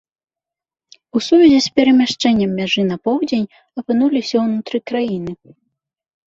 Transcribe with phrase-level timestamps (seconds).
[1.17, 3.45] У сувязі з перамяшчэннем мяжы на поўдзень
[3.83, 5.31] апынуліся унутры краіны.